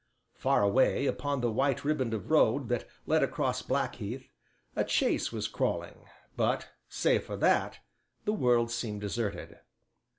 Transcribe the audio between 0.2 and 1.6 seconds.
Far away upon the